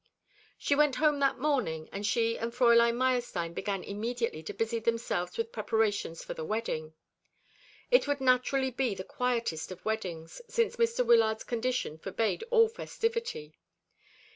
She 0.57 0.73
went 0.73 0.95
home 0.95 1.19
that 1.19 1.37
morning, 1.37 1.87
and 1.91 2.03
she 2.03 2.35
and 2.35 2.51
Fräulein 2.51 2.95
Meyerstein 2.95 3.53
began 3.53 3.83
immediately 3.83 4.41
to 4.41 4.51
busy 4.51 4.79
themselves 4.79 5.37
with 5.37 5.51
preparations 5.51 6.23
for 6.23 6.33
the 6.33 6.43
wedding. 6.43 6.95
It 7.91 8.07
would 8.07 8.19
naturally 8.19 8.71
be 8.71 8.95
the 8.95 9.03
quietest 9.03 9.71
of 9.71 9.85
weddings, 9.85 10.41
since 10.49 10.77
Mr. 10.77 11.05
Wyllard's 11.05 11.43
condition 11.43 11.99
forbade 11.99 12.43
all 12.49 12.67
festivity. 12.67 13.53